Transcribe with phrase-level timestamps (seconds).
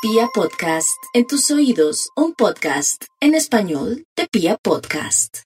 [0.00, 5.38] Pia Podcast, en tus oídos, un podcast en español de Pia Podcast.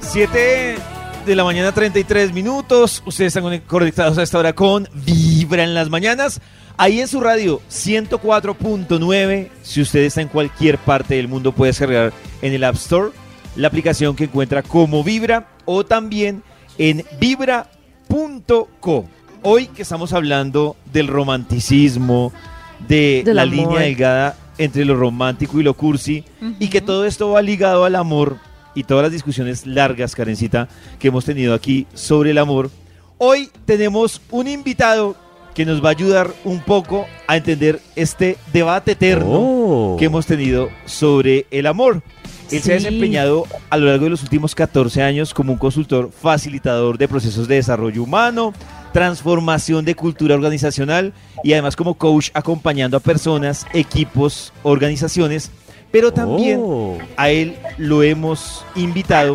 [0.00, 0.76] 7
[1.26, 3.04] de la mañana, 33 minutos.
[3.06, 6.40] Ustedes están conectados a esta hora con Vibra en las mañanas.
[6.76, 9.48] Ahí en su radio 104.9.
[9.62, 13.12] Si usted está en cualquier parte del mundo, puede descargar en el App Store
[13.54, 16.42] la aplicación que encuentra como Vibra o también
[16.78, 19.08] en vibra.co.
[19.42, 22.32] Hoy que estamos hablando del romanticismo,
[22.88, 23.54] de Del la amor.
[23.54, 26.24] línea delgada entre lo romántico y lo cursi,
[26.58, 28.36] y que todo esto va ligado al amor
[28.74, 32.70] y todas las discusiones largas, Karencita, que hemos tenido aquí sobre el amor.
[33.18, 35.16] Hoy tenemos un invitado
[35.54, 39.96] que nos va a ayudar un poco a entender este debate eterno Oh.
[39.98, 42.02] que hemos tenido sobre el amor.
[42.50, 42.84] Él se ha Sí.
[42.84, 47.48] desempeñado a lo largo de los últimos 14 años como un consultor facilitador de procesos
[47.48, 48.52] de desarrollo humano,
[48.92, 51.12] transformación de cultura organizacional
[51.42, 55.50] y además como coach acompañando a personas, equipos, organizaciones,
[55.90, 56.98] pero también Oh.
[57.16, 59.34] a él lo hemos invitado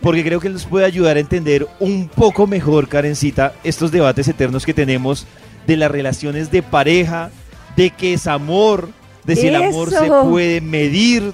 [0.00, 4.28] porque creo que él nos puede ayudar a entender un poco mejor, Karencita, estos debates
[4.28, 5.26] eternos que tenemos
[5.66, 7.30] de las relaciones de pareja,
[7.76, 8.90] de qué es amor,
[9.24, 11.32] de si el amor se puede medir.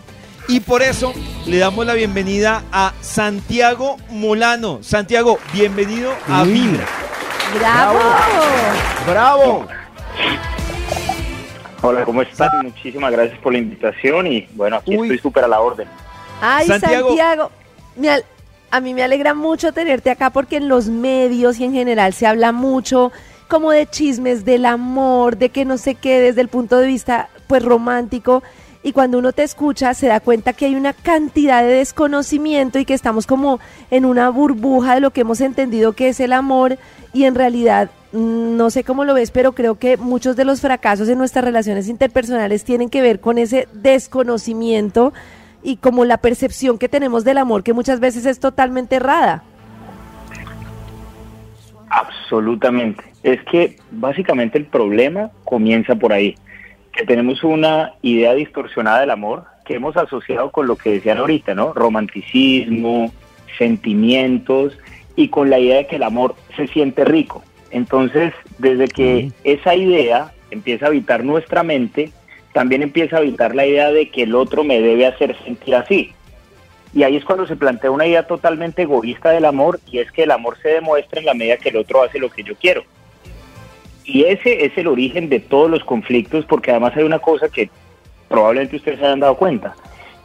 [0.49, 1.13] Y por eso
[1.47, 4.81] le damos la bienvenida a Santiago Molano.
[4.83, 6.45] Santiago, bienvenido a.
[6.45, 6.87] Vibra.
[7.59, 8.01] ¡Bravo!
[9.07, 9.67] ¡Bravo!
[11.83, 12.65] Hola, ¿cómo están?
[12.65, 15.09] Muchísimas gracias por la invitación y bueno, aquí Uy.
[15.09, 15.87] estoy súper a la orden.
[16.41, 17.09] Ay, Santiago.
[17.09, 17.51] Santiago,
[18.71, 22.27] a mí me alegra mucho tenerte acá porque en los medios y en general se
[22.27, 23.13] habla mucho
[23.49, 27.29] como de chismes del amor, de que no sé qué desde el punto de vista
[27.47, 28.43] pues romántico
[28.83, 32.85] y cuando uno te escucha se da cuenta que hay una cantidad de desconocimiento y
[32.85, 33.61] que estamos como
[33.91, 36.79] en una burbuja de lo que hemos entendido que es el amor
[37.15, 40.61] y en realidad mm, no sé cómo lo ves, pero creo que muchos de los
[40.61, 45.15] fracasos en nuestras relaciones interpersonales tienen que ver con ese desconocimiento
[45.63, 49.43] y como la percepción que tenemos del amor que muchas veces es totalmente errada.
[51.89, 53.05] Absolutamente.
[53.23, 56.35] Es que básicamente el problema comienza por ahí,
[56.93, 61.55] que tenemos una idea distorsionada del amor que hemos asociado con lo que decían ahorita,
[61.55, 61.73] ¿no?
[61.73, 63.13] Romanticismo,
[63.57, 64.77] sentimientos
[65.17, 67.43] y con la idea de que el amor se siente rico.
[67.71, 72.13] Entonces, desde que esa idea empieza a habitar nuestra mente,
[72.53, 76.13] también empieza a habitar la idea de que el otro me debe hacer sentir así.
[76.95, 80.23] Y ahí es cuando se plantea una idea totalmente egoísta del amor y es que
[80.23, 82.85] el amor se demuestra en la medida que el otro hace lo que yo quiero.
[84.05, 87.69] Y ese es el origen de todos los conflictos porque además hay una cosa que
[88.29, 89.75] probablemente ustedes se hayan dado cuenta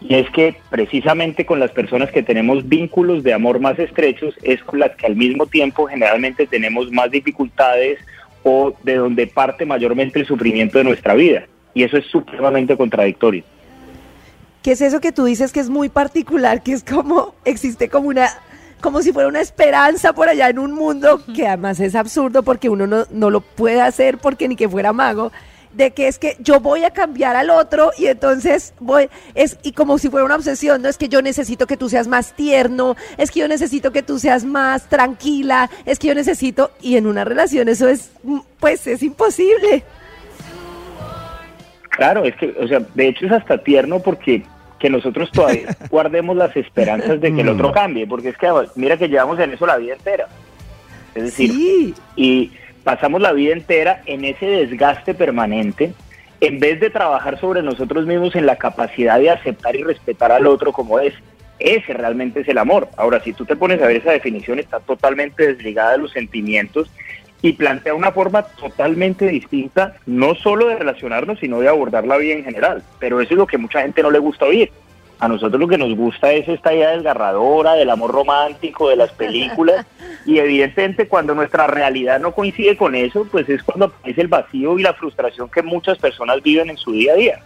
[0.02, 4.64] y es que precisamente con las personas que tenemos vínculos de amor más estrechos es
[4.64, 8.00] con las que al mismo tiempo generalmente tenemos más dificultades
[8.44, 11.46] o de donde parte mayormente el sufrimiento de nuestra vida.
[11.74, 13.44] Y eso es supremamente contradictorio.
[14.64, 18.08] ¿Qué es eso que tú dices que es muy particular, que es como, existe como
[18.08, 18.30] una,
[18.82, 22.70] como si fuera una esperanza por allá en un mundo que además es absurdo porque
[22.70, 25.32] uno no, no lo puede hacer porque ni que fuera mago,
[25.74, 29.74] de que es que yo voy a cambiar al otro y entonces voy, es, y
[29.74, 32.96] como si fuera una obsesión, no es que yo necesito que tú seas más tierno,
[33.18, 37.08] es que yo necesito que tú seas más tranquila, es que yo necesito, y en
[37.08, 39.84] una relación eso es, mm, pues es imposible.
[41.92, 44.44] Claro, es que, o sea, de hecho es hasta tierno porque
[44.80, 48.98] que nosotros todavía guardemos las esperanzas de que el otro cambie, porque es que mira
[48.98, 50.28] que llevamos en eso la vida entera.
[51.14, 51.94] Es decir, Sí.
[52.16, 52.52] y
[52.90, 55.94] pasamos la vida entera en ese desgaste permanente,
[56.42, 60.48] en vez de trabajar sobre nosotros mismos en la capacidad de aceptar y respetar al
[60.48, 61.14] otro como es.
[61.60, 62.90] Ese realmente es el amor.
[62.98, 66.90] Ahora, si tú te pones a ver esa definición, está totalmente desligada de los sentimientos
[67.44, 72.34] y plantea una forma totalmente distinta, no solo de relacionarnos, sino de abordar la vida
[72.34, 72.82] en general.
[72.98, 74.72] Pero eso es lo que mucha gente no le gusta oír.
[75.20, 79.12] A nosotros lo que nos gusta es esta idea desgarradora del amor romántico, de las
[79.12, 79.86] películas,
[80.26, 84.80] y evidentemente cuando nuestra realidad no coincide con eso, pues es cuando aparece el vacío
[84.80, 87.40] y la frustración que muchas personas viven en su día a día.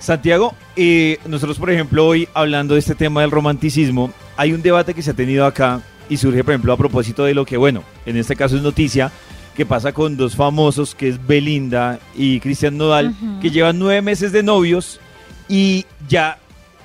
[0.00, 4.94] Santiago, eh, nosotros por ejemplo hoy hablando de este tema del romanticismo, hay un debate
[4.94, 7.84] que se ha tenido acá y surge por ejemplo a propósito de lo que, bueno,
[8.06, 9.12] en este caso es noticia,
[9.54, 14.32] que pasa con dos famosos, que es Belinda y Cristian Nodal, que llevan nueve meses
[14.32, 15.00] de novios
[15.48, 16.38] y ya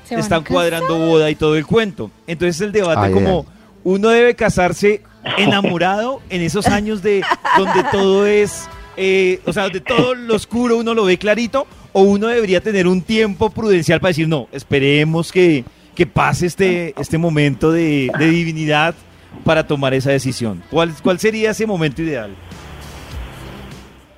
[0.06, 2.12] Se están cuadrando boda y todo el cuento.
[2.28, 3.46] Entonces el debate Ay, como
[3.84, 5.02] uno debe casarse
[5.38, 7.24] enamorado en esos años de
[7.57, 8.68] donde todo es,
[8.98, 12.88] eh, o sea, donde todo lo oscuro uno lo ve clarito, o uno debería tener
[12.88, 15.63] un tiempo prudencial para decir, no, esperemos que,
[15.96, 18.96] que pase este, este momento de, de divinidad
[19.44, 20.63] para tomar esa decisión.
[20.69, 22.36] ¿Cuál, ¿Cuál sería ese momento ideal?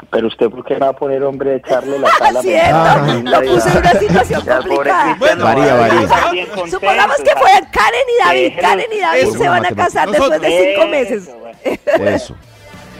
[0.09, 2.41] Pero usted, ¿por qué me va a poner hombre a echarle la sala?
[2.73, 5.15] Ah, lo puse en una situación complicada.
[5.19, 6.45] Bueno, no, varía, varía.
[6.69, 8.53] Supongamos que fueran Karen y David.
[8.61, 9.37] Karen y David eso.
[9.37, 11.29] se van a casar después de cinco meses.
[11.39, 12.09] bueno.
[12.09, 12.35] Eso.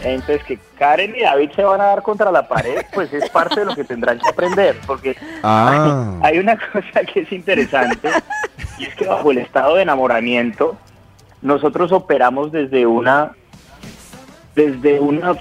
[0.03, 3.61] Entonces, que Karen y David se van a dar contra la pared, pues es parte
[3.61, 6.13] de lo que tendrán que aprender, porque Ah.
[6.21, 8.09] hay una cosa que es interesante,
[8.77, 10.77] y es que bajo el estado de enamoramiento,
[11.41, 13.31] nosotros operamos desde una,
[14.55, 15.35] desde una,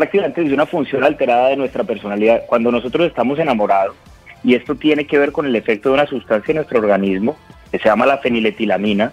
[0.00, 2.44] prácticamente desde una función alterada de nuestra personalidad.
[2.46, 3.94] Cuando nosotros estamos enamorados,
[4.42, 7.36] y esto tiene que ver con el efecto de una sustancia en nuestro organismo,
[7.70, 9.12] que se llama la feniletilamina,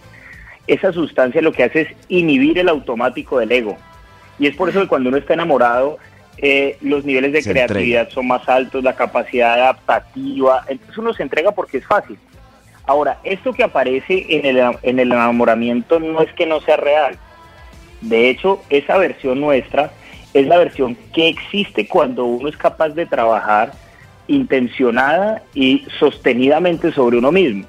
[0.66, 3.78] esa sustancia lo que hace es inhibir el automático del ego.
[4.40, 5.98] Y es por eso que cuando uno está enamorado,
[6.38, 10.64] eh, los niveles de Se creatividad son más altos, la capacidad adaptativa.
[10.70, 12.18] Entonces uno se entrega porque es fácil.
[12.86, 17.18] Ahora, esto que aparece en el, en el enamoramiento no es que no sea real.
[18.00, 19.92] De hecho, esa versión nuestra
[20.40, 23.72] es la versión que existe cuando uno es capaz de trabajar
[24.28, 27.66] intencionada y sostenidamente sobre uno mismo.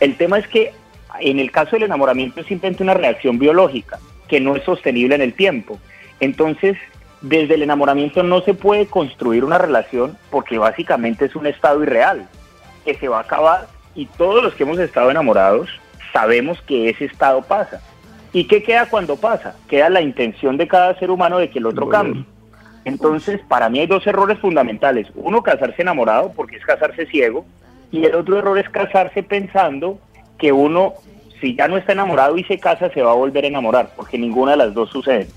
[0.00, 0.72] El tema es que
[1.20, 3.98] en el caso del enamoramiento es simplemente una reacción biológica
[4.28, 5.78] que no es sostenible en el tiempo.
[6.20, 6.76] Entonces,
[7.20, 12.28] desde el enamoramiento no se puede construir una relación porque básicamente es un estado irreal
[12.84, 15.68] que se va a acabar y todos los que hemos estado enamorados
[16.12, 17.80] sabemos que ese estado pasa.
[18.32, 19.54] ¿Y qué queda cuando pasa?
[19.68, 22.24] Queda la intención de cada ser humano de que el otro cambie.
[22.84, 25.06] Entonces, para mí hay dos errores fundamentales.
[25.14, 27.44] Uno, casarse enamorado, porque es casarse ciego.
[27.90, 29.98] Y el otro error es casarse pensando
[30.38, 30.94] que uno,
[31.40, 34.18] si ya no está enamorado y se casa, se va a volver a enamorar, porque
[34.18, 35.28] ninguna de las dos sucede.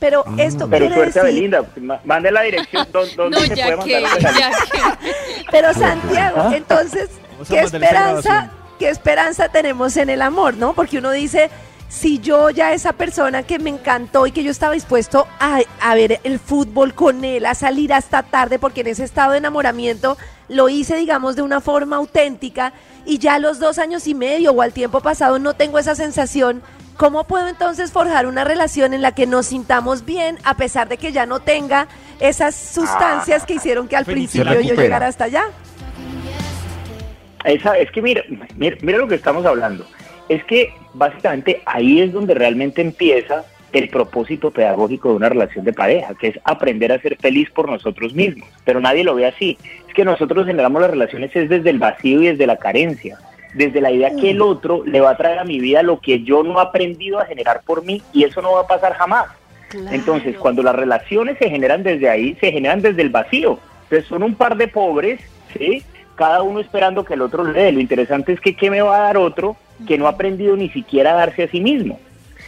[0.00, 3.54] Pero esto Pero suerte a decir, Belinda, ma- mande la dirección don- donde No, se
[3.56, 5.12] ya puede que, mandar que.
[5.50, 8.50] pero Santiago, entonces, Vamos a ¿qué esperanza.
[8.78, 10.72] Qué esperanza tenemos en el amor, no?
[10.72, 11.50] Porque uno dice,
[11.88, 15.94] si yo ya esa persona que me encantó y que yo estaba dispuesto a, a
[15.94, 20.16] ver el fútbol con él, a salir hasta tarde, porque en ese estado de enamoramiento
[20.48, 22.72] lo hice, digamos, de una forma auténtica,
[23.04, 25.94] y ya a los dos años y medio o al tiempo pasado no tengo esa
[25.94, 26.62] sensación,
[26.96, 30.98] ¿cómo puedo entonces forjar una relación en la que nos sintamos bien a pesar de
[30.98, 31.88] que ya no tenga
[32.20, 35.44] esas sustancias que hicieron que al principio yo llegara hasta allá?
[37.48, 38.22] Esa, es que mira,
[38.56, 39.86] mira, mira lo que estamos hablando.
[40.28, 45.72] Es que básicamente ahí es donde realmente empieza el propósito pedagógico de una relación de
[45.72, 48.48] pareja, que es aprender a ser feliz por nosotros mismos.
[48.64, 49.58] Pero nadie lo ve así.
[49.86, 53.18] Es que nosotros generamos las relaciones es desde el vacío y desde la carencia,
[53.54, 56.22] desde la idea que el otro le va a traer a mi vida lo que
[56.22, 59.26] yo no he aprendido a generar por mí y eso no va a pasar jamás.
[59.90, 63.58] Entonces, cuando las relaciones se generan desde ahí, se generan desde el vacío.
[63.84, 65.20] Entonces, son un par de pobres,
[65.56, 65.82] ¿sí?
[66.18, 67.72] Cada uno esperando que el otro le dé.
[67.72, 69.56] Lo interesante es que, ¿qué me va a dar otro
[69.86, 71.98] que no ha aprendido ni siquiera a darse a sí mismo?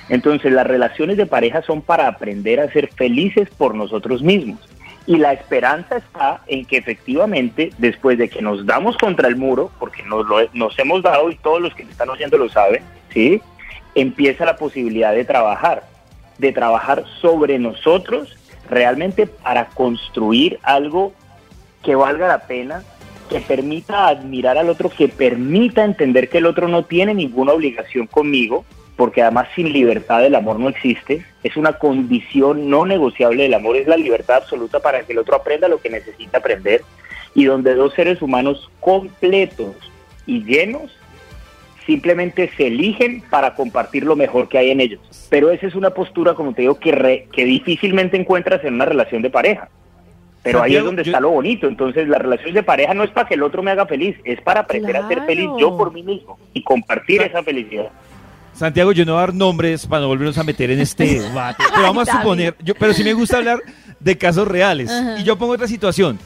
[0.09, 4.59] Entonces, las relaciones de pareja son para aprender a ser felices por nosotros mismos.
[5.07, 9.71] Y la esperanza está en que efectivamente, después de que nos damos contra el muro,
[9.79, 12.83] porque nos, lo, nos hemos dado y todos los que me están oyendo lo saben,
[13.15, 13.41] ¿sí?
[13.95, 15.85] Empieza la posibilidad de trabajar
[16.41, 18.37] de trabajar sobre nosotros
[18.69, 21.13] realmente para construir algo
[21.83, 22.83] que valga la pena,
[23.31, 28.07] que permita admirar al otro, que permita entender que el otro no tiene ninguna obligación
[28.07, 28.65] conmigo,
[28.97, 33.77] porque además sin libertad el amor no existe, es una condición no negociable del amor,
[33.77, 36.83] es la libertad absoluta para que el otro aprenda lo que necesita aprender,
[37.35, 39.77] y donde dos seres humanos completos
[40.27, 40.91] y llenos
[41.87, 45.01] simplemente se eligen para compartir lo mejor que hay en ellos.
[45.31, 48.85] Pero esa es una postura, como te digo, que, re- que difícilmente encuentras en una
[48.85, 49.69] relación de pareja.
[50.43, 51.67] Pero ahí es donde yo- está lo bonito.
[51.67, 54.41] Entonces, las relaciones de pareja no es para que el otro me haga feliz, es
[54.41, 57.89] para aprender a ser feliz yo por mí mismo y compartir esa felicidad.
[58.55, 61.63] Santiago, yo no voy a dar nombres para no volvernos a meter en este debate.
[61.71, 63.59] Pero vamos a suponer, yo, pero sí me gusta hablar
[63.99, 64.91] de casos reales.
[65.19, 66.19] Y yo pongo otra situación.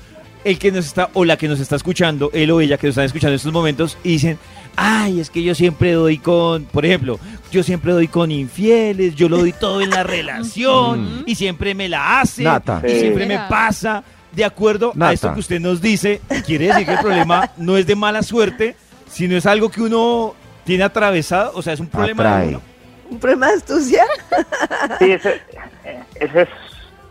[0.45, 2.93] El que nos está, o la que nos está escuchando, él o ella que nos
[2.93, 4.39] están escuchando en estos momentos, y dicen,
[4.77, 7.19] ay, es que yo siempre doy con, por ejemplo,
[7.51, 11.89] yo siempre doy con infieles, yo lo doy todo en la relación, y siempre me
[11.89, 12.81] la hace, Nata.
[12.85, 13.01] y Sí.
[13.01, 14.03] siempre me pasa.
[14.33, 17.87] De acuerdo a esto que usted nos dice, quiere decir que el problema no es
[17.87, 18.75] de mala suerte,
[19.09, 22.61] sino es algo que uno tiene atravesado, o sea, es un problema de uno.
[23.11, 24.03] ¿Un problema de astucia?
[24.99, 25.41] Sí, ese,
[26.19, 26.49] ese es,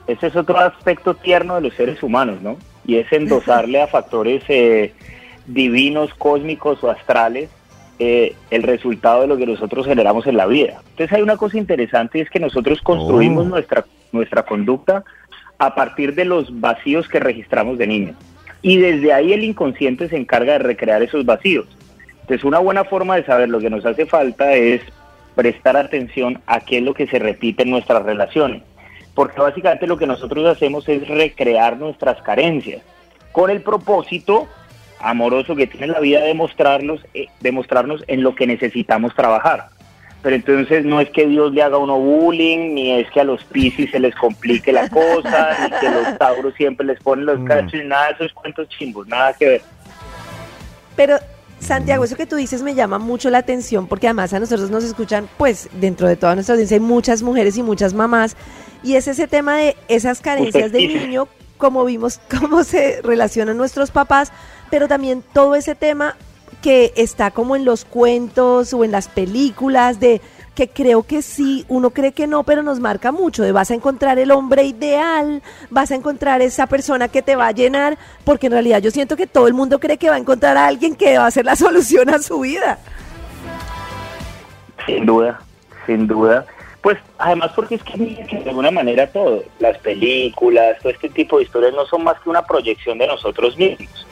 [0.08, 2.58] ese es otro aspecto tierno de los seres humanos, ¿no?
[2.86, 4.94] Y es endosarle a factores eh,
[5.46, 7.50] divinos, cósmicos o astrales
[8.00, 10.82] eh, el resultado de lo que nosotros generamos en la vida.
[10.92, 13.50] Entonces hay una cosa interesante y es que nosotros construimos Oh.
[13.50, 15.04] nuestra, nuestra conducta
[15.60, 18.16] a partir de los vacíos que registramos de niños.
[18.62, 21.68] Y desde ahí el inconsciente se encarga de recrear esos vacíos.
[22.22, 24.82] Entonces una buena forma de saber lo que nos hace falta es
[25.36, 28.64] prestar atención a qué es lo que se repite en nuestras relaciones.
[29.14, 32.82] porque básicamente lo que nosotros hacemos es recrear nuestras carencias,
[33.32, 34.48] con el propósito
[35.04, 39.68] amoroso que tiene la vida de mostrarnos, eh, de mostrarnos en lo que necesitamos trabajar.
[40.22, 43.44] Pero entonces no es que Dios le haga uno bullying, ni es que a los
[43.44, 47.46] piscis se les complique la cosa, ni que los tauros siempre les ponen los Mm.
[47.46, 49.62] cachos, ni nada de esos cuentos chimbos, nada que ver.
[50.96, 51.18] Pero,
[51.60, 54.84] Santiago, eso que tú dices me llama mucho la atención porque además a nosotros nos
[54.84, 58.38] escuchan, pues dentro de toda nuestra audiencia hay muchas mujeres y muchas mamás.
[58.84, 63.92] Y es ese tema de esas carencias de niño, como vimos cómo se relacionan nuestros
[63.92, 64.32] papás,
[64.70, 66.16] pero también todo ese tema
[66.62, 70.22] que está como en los cuentos o en las películas de
[70.56, 73.74] que creo que sí, uno cree que no, pero nos marca mucho, de vas a
[73.74, 78.48] encontrar el hombre ideal, vas a encontrar esa persona que te va a llenar, porque
[78.48, 80.96] en realidad yo siento que todo el mundo cree que va a encontrar a alguien
[80.96, 82.80] que va a ser la solución a su vida.
[84.86, 85.42] Sin duda,
[85.86, 86.46] sin duda.
[86.84, 91.46] Pues además porque es que de alguna manera todo, las películas, todo este tipo de
[91.46, 94.06] historias no son más que una proyección de nosotros mismos.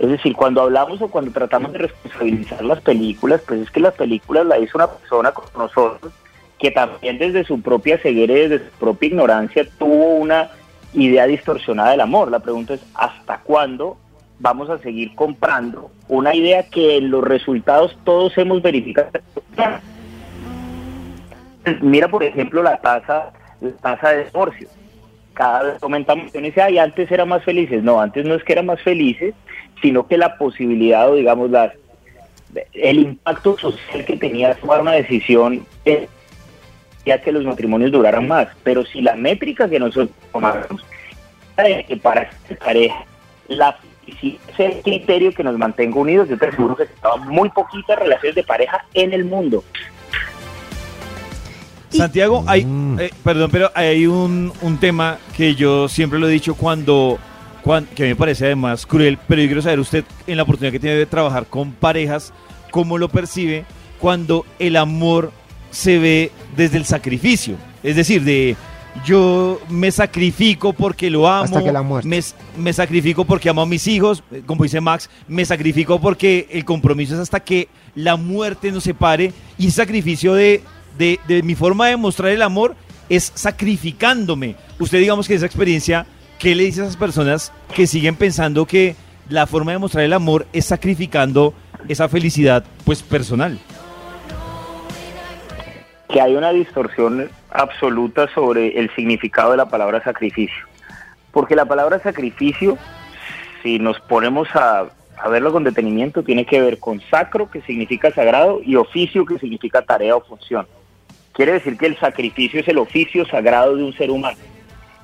[0.00, 3.94] Es decir, cuando hablamos o cuando tratamos de responsabilizar las películas, pues es que las
[3.94, 6.12] películas la hizo una persona con nosotros
[6.58, 10.50] que también desde su propia ceguera y desde su propia ignorancia tuvo una
[10.92, 12.32] idea distorsionada del amor.
[12.32, 13.96] La pregunta es, ¿hasta cuándo
[14.40, 19.10] vamos a seguir comprando una idea que en los resultados todos hemos verificado?
[21.80, 24.68] Mira, por ejemplo, la tasa, la tasa de divorcio.
[25.34, 25.98] Cada vez uno
[26.32, 27.82] dice, ay, antes eran más felices.
[27.82, 29.34] No, antes no es que eran más felices,
[29.82, 31.72] sino que la posibilidad, o digamos, la,
[32.72, 36.08] el impacto social que tenía tomar una decisión eh,
[37.04, 38.48] ya que los matrimonios duraran más.
[38.62, 40.84] Pero si la métrica que nosotros tomamos
[41.56, 43.04] de que para esta pareja,
[43.48, 43.78] la
[44.20, 47.98] si es el criterio que nos mantenga unidos, yo te aseguro que estaban muy poquitas
[47.98, 49.64] relaciones de pareja en el mundo.
[51.96, 53.00] Santiago, hay, Mm.
[53.00, 57.18] eh, perdón, pero hay un, un tema que yo siempre lo he dicho cuando,
[57.62, 60.80] cuan- que me parece además cruel, pero yo quiero saber usted en la oportunidad que
[60.80, 62.32] tiene de trabajar con parejas,
[62.70, 63.64] cómo lo percibe
[64.00, 65.32] cuando el amor
[65.70, 67.56] se ve desde el sacrificio.
[67.82, 68.56] Es decir, de
[69.04, 72.08] yo me sacrifico porque lo amo, Hasta que la muerte.
[72.08, 72.20] me,
[72.56, 76.64] me sacrifico porque amo a mis hijos, eh, como dice Max, me sacrifico porque el
[76.64, 80.62] compromiso es hasta que la muerte nos separe y sacrificio de,
[80.98, 82.74] de, de mi forma de mostrar el amor
[83.08, 84.56] es sacrificándome.
[84.78, 86.06] Usted digamos que esa experiencia,
[86.38, 88.96] ¿qué le dice a esas personas que siguen pensando que
[89.28, 91.54] la forma de mostrar el amor es sacrificando
[91.88, 93.58] esa felicidad pues personal?
[96.08, 100.64] que hay una distorsión absoluta sobre el significado de la palabra sacrificio.
[101.32, 102.78] Porque la palabra sacrificio,
[103.62, 104.86] si nos ponemos a,
[105.18, 109.38] a verlo con detenimiento, tiene que ver con sacro, que significa sagrado, y oficio, que
[109.38, 110.66] significa tarea o función.
[111.36, 114.38] Quiere decir que el sacrificio es el oficio sagrado de un ser humano.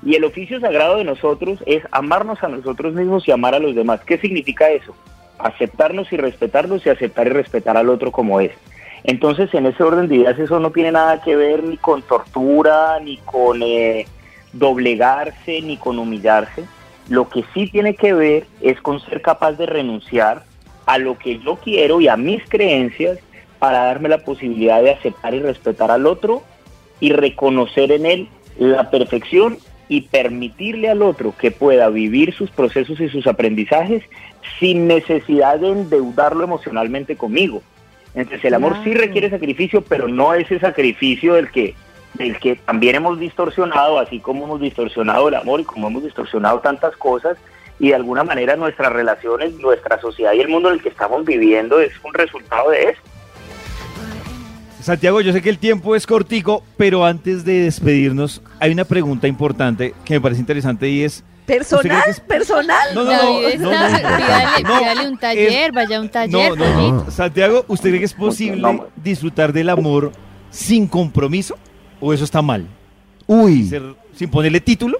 [0.03, 3.75] Y el oficio sagrado de nosotros es amarnos a nosotros mismos y amar a los
[3.75, 4.01] demás.
[4.03, 4.95] ¿Qué significa eso?
[5.37, 8.51] Aceptarnos y respetarnos y aceptar y respetar al otro como es.
[9.03, 12.99] Entonces, en ese orden de ideas, eso no tiene nada que ver ni con tortura,
[12.99, 14.07] ni con eh,
[14.53, 16.63] doblegarse, ni con humillarse.
[17.09, 20.43] Lo que sí tiene que ver es con ser capaz de renunciar
[20.87, 23.19] a lo que yo quiero y a mis creencias
[23.63, 26.43] para darme la posibilidad de aceptar y respetar al otro
[26.99, 28.27] y reconocer en él
[28.59, 34.03] la perfección y permitirle al otro que pueda vivir sus procesos y sus aprendizajes
[34.59, 37.61] sin necesidad de endeudarlo emocionalmente conmigo.
[38.13, 41.73] Entonces el amor sí requiere sacrificio, pero no ese sacrificio del que,
[42.15, 46.59] del que también hemos distorsionado, así como hemos distorsionado el amor y como hemos distorsionado
[46.59, 47.37] tantas cosas,
[47.79, 51.23] y de alguna manera nuestras relaciones, nuestra sociedad y el mundo en el que estamos
[51.23, 53.01] viviendo es un resultado de eso.
[54.83, 59.27] Santiago, yo sé que el tiempo es cortico, pero antes de despedirnos, hay una pregunta
[59.29, 61.23] importante que me parece interesante y es...
[61.45, 62.03] ¿Personal?
[62.07, 62.93] es- ¿Personal?
[62.93, 66.01] No, no, David no, está, no, no, pídale, no, pídale un es- taller, vaya a
[66.01, 66.49] un taller.
[66.49, 66.91] No, no, David.
[67.05, 67.11] no.
[67.11, 70.11] Santiago, ¿usted cree que es posible disfrutar del amor
[70.49, 71.57] sin compromiso?
[72.01, 72.67] ¿O eso está mal?
[73.25, 74.97] Uy, Ser- sin ponerle título.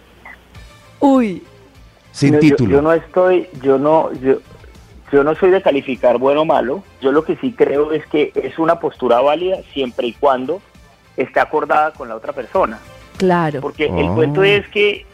[0.99, 1.43] Uy,
[2.11, 2.71] sin No, yo- título.
[2.77, 4.39] Yo, no estoy, yo no, yo,
[5.13, 6.84] yo no soy de calificar bueno o malo.
[7.00, 10.60] Yo lo que sí creo es que es una postura válida siempre y cuando
[11.15, 12.79] esté acordada con la otra persona.
[13.17, 13.62] claro.
[13.62, 14.15] Porque el Oh.
[14.15, 15.05] cuento es que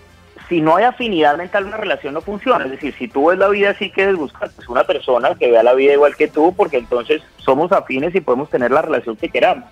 [0.47, 2.63] si no hay afinidad mental, una relación no funciona.
[2.65, 5.61] Es decir, si tú ves la vida así, que buscar pues, una persona que vea
[5.63, 9.27] la vida igual que tú, porque entonces somos afines y podemos tener la relación que
[9.29, 9.65] queramos.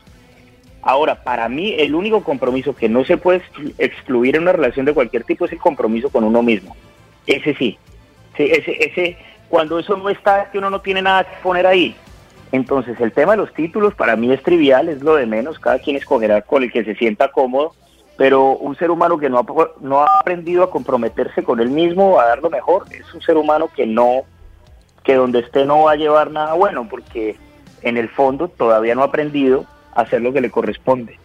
[0.82, 4.86] Ahora, para mí, el único compromiso que no se puede exclu- excluir en una relación
[4.86, 6.76] de cualquier tipo es el compromiso con uno mismo.
[7.26, 7.78] Ese sí.
[8.36, 9.18] Sí, ese, ese,
[9.50, 11.96] cuando eso no está, es que uno no tiene nada que poner ahí.
[12.52, 15.60] Entonces, el tema de los títulos para mí es trivial, es lo de menos.
[15.60, 17.74] Cada quien escogerá con el que se sienta cómodo.
[18.18, 19.46] pero un ser humano que no ha,
[19.80, 23.38] no ha aprendido a comprometerse con él mismo, a dar lo mejor, es un ser
[23.38, 24.24] humano que no,
[25.04, 27.38] que donde esté no va a llevar nada bueno, porque
[27.84, 31.20] en el fondo todavía no ha aprendido a hacer lo que le corresponde.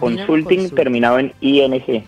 [0.00, 0.74] Consulting Consult.
[0.74, 2.06] terminado en ING.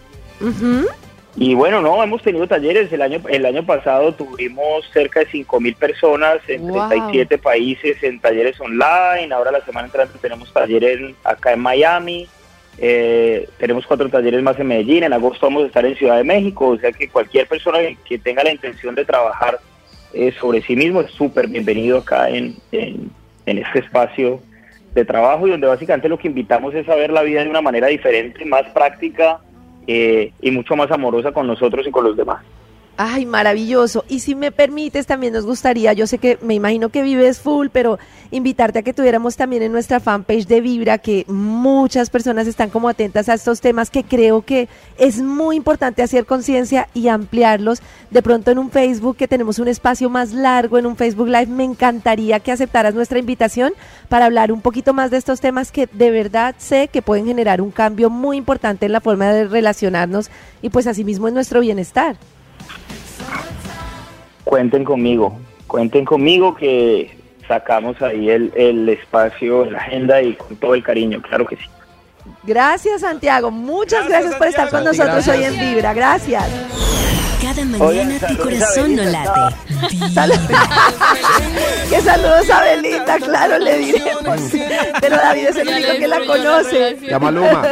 [1.36, 2.92] Y bueno, no, hemos tenido talleres.
[2.92, 6.88] El año, el año pasado tuvimos cerca de 5 mil personas en Wow.
[6.88, 9.34] 37 países en talleres online.
[9.34, 12.28] Ahora la semana entrante tenemos talleres acá en Miami.
[12.78, 15.02] Eh, tenemos cuatro talleres más en Medellín.
[15.04, 16.68] En agosto vamos a estar en Ciudad de México.
[16.68, 19.58] O sea que cualquier persona que- que tenga la intención de trabajar
[20.12, 23.10] eh, sobre sí mismo es súper bienvenido acá en, en,
[23.46, 24.40] en este espacio
[24.94, 27.60] de trabajo y donde básicamente lo que invitamos es a ver la vida de una
[27.60, 29.40] manera diferente, más práctica
[29.86, 32.42] eh, y mucho más amorosa con nosotros y con los demás.
[32.96, 34.04] Ay, maravilloso.
[34.08, 37.66] Y si me permites, también nos gustaría, yo sé que me imagino que vives full,
[37.72, 37.98] pero
[38.30, 42.88] invitarte a que tuviéramos también en nuestra fanpage de Vibra, que muchas personas están como
[42.88, 47.82] atentas a estos temas que creo que es muy importante hacer conciencia y ampliarlos.
[48.12, 51.48] De pronto en un Facebook, que tenemos un espacio más largo, en un Facebook Live,
[51.48, 53.72] me encantaría que aceptaras nuestra invitación
[54.08, 57.60] para hablar un poquito más de estos temas que de verdad sé que pueden generar
[57.60, 60.30] un cambio muy importante en la forma de relacionarnos
[60.62, 62.16] y pues asimismo en nuestro bienestar.
[64.44, 67.16] Cuenten conmigo, cuenten conmigo que
[67.48, 71.62] sacamos ahí el, el espacio la agenda y con todo el cariño, claro que sí.
[72.42, 73.50] Gracias, Santiago.
[73.50, 75.36] Muchas Gracias, gracias, por estar con nosotros Gracias.
[75.36, 75.92] hoy en Vibra.
[75.94, 76.44] Gracias.
[77.42, 79.56] Cada mañana tu saludos a corazón no late.
[81.90, 84.40] Que saludos a Belinda, claro, le diremos.
[85.00, 86.96] Pero David es el único que la conoce.
[87.02, 87.62] Llama Luma.